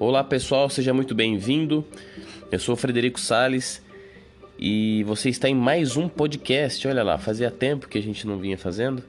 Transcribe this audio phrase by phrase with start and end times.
[0.00, 1.84] Olá pessoal, seja muito bem-vindo.
[2.52, 3.82] Eu sou Frederico Sales
[4.56, 6.86] e você está em mais um podcast.
[6.86, 9.02] Olha lá, fazia tempo que a gente não vinha fazendo,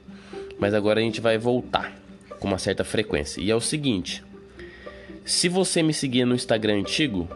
[0.58, 1.96] mas agora a gente vai voltar
[2.40, 3.40] com uma certa frequência.
[3.40, 4.24] E é o seguinte:
[5.24, 7.28] se você me seguia no Instagram antigo,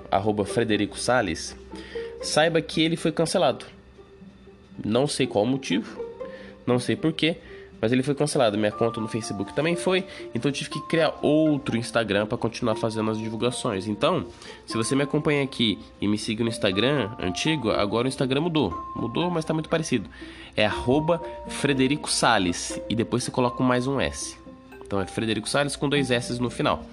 [0.45, 1.57] Frederico Sales,
[2.21, 3.67] saiba que ele foi cancelado.
[4.85, 6.05] Não sei qual o motivo,
[6.67, 7.37] não sei porquê
[7.85, 8.57] mas ele foi cancelado.
[8.57, 12.77] Minha conta no Facebook também foi, então eu tive que criar outro Instagram para continuar
[12.77, 13.87] fazendo as divulgações.
[13.87, 14.25] Então,
[14.65, 18.73] se você me acompanha aqui e me siga no Instagram antigo, agora o Instagram mudou.
[18.97, 20.09] Mudou, mas está muito parecido.
[20.57, 20.67] É
[21.47, 24.39] Frederico Sales e depois você coloca mais um S.
[24.87, 26.87] Então é Frederico Sales com dois S no final.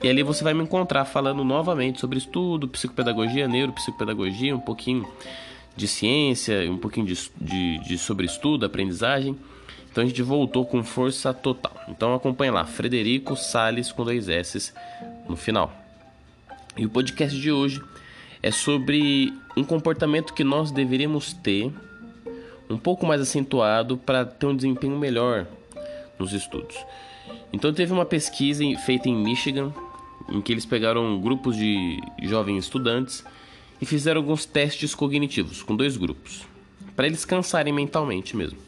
[0.00, 5.04] E ali você vai me encontrar falando novamente sobre estudo, psicopedagogia, neuropsicopedagogia, um pouquinho
[5.76, 9.36] de ciência, um pouquinho de, de, de sobre estudo, aprendizagem.
[9.98, 11.76] Então a gente voltou com força total.
[11.88, 14.72] Então acompanha lá, Frederico Sales com dois S
[15.28, 15.72] no final.
[16.76, 17.82] E o podcast de hoje
[18.40, 21.72] é sobre um comportamento que nós deveríamos ter
[22.70, 25.48] um pouco mais acentuado para ter um desempenho melhor
[26.16, 26.76] nos estudos.
[27.52, 29.74] Então teve uma pesquisa feita em Michigan
[30.28, 33.24] em que eles pegaram grupos de jovens estudantes
[33.80, 36.46] e fizeram alguns testes cognitivos com dois grupos,
[36.94, 38.67] para eles cansarem mentalmente mesmo.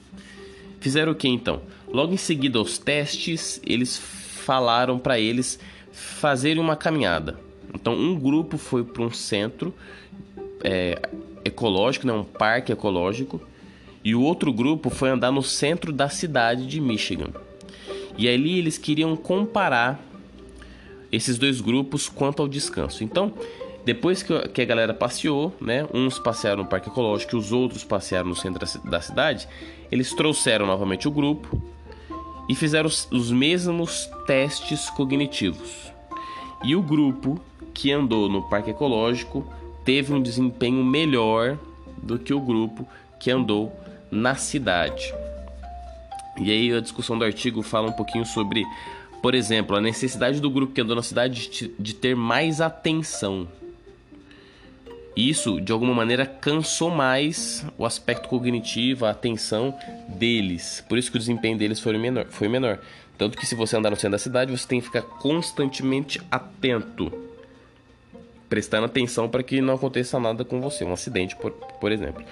[0.81, 1.61] Fizeram o que então?
[1.93, 5.59] Logo em seguida aos testes, eles falaram para eles
[5.93, 7.39] fazerem uma caminhada.
[7.75, 9.75] Então, um grupo foi para um centro
[10.65, 11.01] é,
[11.45, 13.41] ecológico, né, um parque ecológico,
[14.03, 17.31] e o outro grupo foi andar no centro da cidade de Michigan.
[18.17, 20.03] E ali eles queriam comparar
[21.13, 23.05] esses dois grupos quanto ao descanso.
[23.05, 23.35] Então,
[23.85, 28.29] depois que a galera passeou, né, uns passearam no parque ecológico e os outros passearam
[28.29, 29.49] no centro da cidade,
[29.91, 31.61] eles trouxeram novamente o grupo
[32.49, 35.91] e fizeram os, os mesmos testes cognitivos.
[36.63, 37.41] E o grupo
[37.73, 39.51] que andou no parque ecológico
[39.85, 41.59] teve um desempenho melhor
[42.03, 42.87] do que o grupo
[43.19, 43.75] que andou
[44.11, 45.15] na cidade.
[46.39, 48.65] E aí a discussão do artigo fala um pouquinho sobre,
[49.23, 53.49] por exemplo, a necessidade do grupo que andou na cidade de, de ter mais atenção
[55.29, 59.75] isso, de alguma maneira, cansou mais o aspecto cognitivo, a atenção
[60.09, 60.85] deles.
[60.89, 62.27] Por isso que o desempenho deles foi menor.
[62.31, 62.79] Foi menor.
[63.19, 67.13] Tanto que se você andar no centro da cidade, você tem que ficar constantemente atento,
[68.51, 72.25] prestando atenção para que não aconteça nada com você, um acidente, por, por exemplo.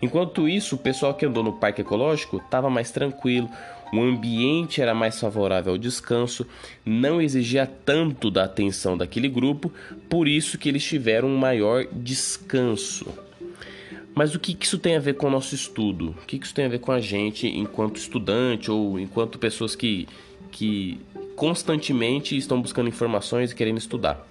[0.00, 3.50] Enquanto isso, o pessoal que andou no parque ecológico estava mais tranquilo,
[3.92, 6.46] o ambiente era mais favorável ao descanso,
[6.86, 9.72] não exigia tanto da atenção daquele grupo,
[10.08, 13.06] por isso que eles tiveram um maior descanso.
[14.14, 16.14] Mas o que isso tem a ver com o nosso estudo?
[16.22, 20.06] O que isso tem a ver com a gente enquanto estudante ou enquanto pessoas que,
[20.52, 21.00] que
[21.34, 24.24] constantemente estão buscando informações e querendo estudar?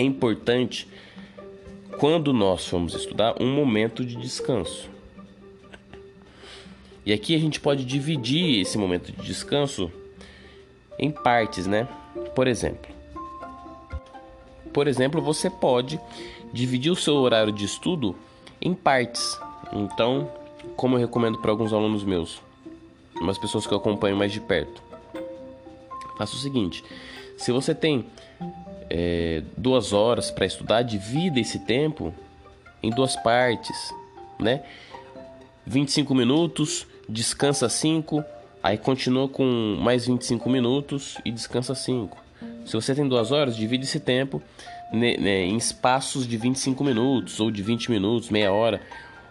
[0.00, 0.88] É importante,
[1.98, 4.88] quando nós formos estudar, um momento de descanso.
[7.04, 9.92] E aqui a gente pode dividir esse momento de descanso
[10.98, 11.86] em partes, né?
[12.34, 12.90] Por exemplo,
[14.72, 16.00] por exemplo, você pode
[16.50, 18.16] dividir o seu horário de estudo
[18.58, 19.38] em partes.
[19.70, 20.32] Então,
[20.76, 22.40] como eu recomendo para alguns alunos meus,
[23.20, 24.82] umas pessoas que eu acompanho mais de perto,
[26.16, 26.82] faça o seguinte:
[27.36, 28.06] se você tem
[28.90, 32.12] é, duas horas para estudar, divida esse tempo
[32.82, 33.94] em duas partes,
[34.38, 34.62] né?
[35.64, 38.24] 25 minutos, descansa 5,
[38.60, 42.18] aí continua com mais 25 minutos e descansa 5.
[42.64, 44.42] Se você tem duas horas, divide esse tempo
[44.92, 48.80] né, né, em espaços de 25 minutos ou de 20 minutos, meia hora,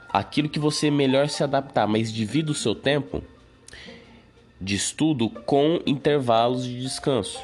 [0.08, 3.22] aquilo que você melhor se adaptar, mas divida o seu tempo
[4.62, 7.40] de estudo com intervalos de descanso,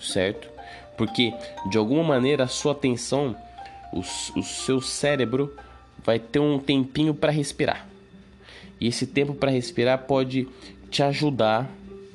[0.00, 0.51] certo?
[0.96, 1.32] Porque
[1.70, 3.36] de alguma maneira a sua atenção,
[3.92, 5.54] o, o seu cérebro
[6.04, 7.86] vai ter um tempinho para respirar.
[8.80, 10.48] E esse tempo para respirar pode
[10.90, 11.70] te ajudar,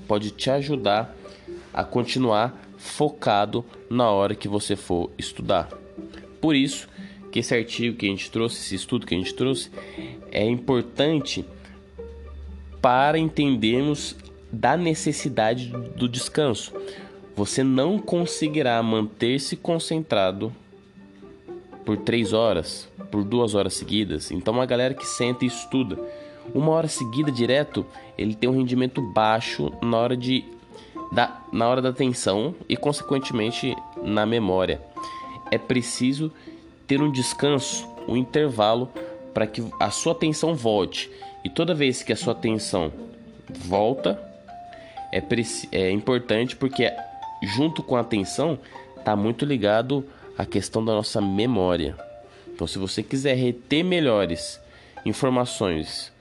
[0.08, 1.16] pode te ajudar
[1.74, 5.70] a continuar focado na hora que você for estudar.
[6.42, 6.88] Por isso
[7.32, 9.72] que esse artigo que a gente trouxe, esse estudo que a gente trouxe,
[10.32, 11.46] é importante
[12.82, 14.16] para entendermos
[14.52, 16.74] da necessidade do descanso.
[17.38, 20.52] Você não conseguirá manter-se concentrado
[21.86, 24.32] por três horas, por duas horas seguidas.
[24.32, 25.98] Então, uma galera que senta e estuda
[26.54, 27.86] uma hora seguida direto,
[28.18, 30.44] ele tem um rendimento baixo na hora de
[31.12, 34.82] da, na hora da atenção e consequentemente na memória.
[35.52, 36.32] É preciso
[36.86, 38.90] ter um descanso, um intervalo
[39.34, 41.10] para que a sua atenção volte.
[41.44, 42.92] E toda vez que a sua atenção
[43.48, 44.20] volta,
[45.14, 45.22] é,
[45.72, 46.92] é importante porque
[47.42, 48.60] junto com a atenção
[48.98, 50.06] está muito ligado
[50.38, 51.96] à questão da nossa memória.
[52.48, 54.60] Então, se você quiser reter melhores
[55.06, 56.12] informações,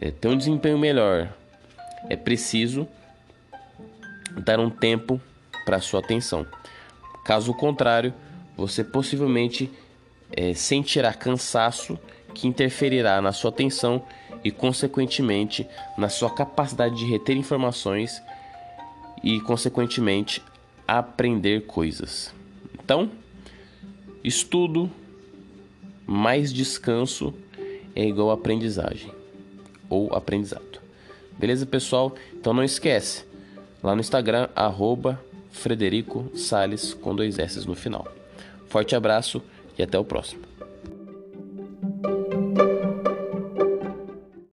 [0.00, 1.32] é, ter um desempenho melhor,
[2.08, 2.86] é preciso
[4.44, 5.20] dar um tempo
[5.64, 6.46] para sua atenção.
[7.24, 8.14] Caso contrário,
[8.56, 9.70] você possivelmente
[10.30, 11.98] é, sentirá cansaço
[12.34, 14.02] que interferirá na sua atenção
[14.44, 15.66] e, consequentemente,
[15.96, 18.22] na sua capacidade de reter informações
[19.22, 20.42] e, consequentemente,
[20.88, 22.34] aprender coisas.
[22.72, 23.10] Então,
[24.24, 24.90] estudo
[26.06, 27.34] mais descanso
[27.94, 29.12] é igual aprendizagem
[29.90, 30.80] ou aprendizado.
[31.38, 32.14] Beleza, pessoal?
[32.34, 33.24] Então não esquece,
[33.82, 36.30] lá no Instagram, arroba Frederico
[37.00, 38.08] com dois S no final.
[38.68, 39.42] Forte abraço
[39.78, 40.47] e até o próximo.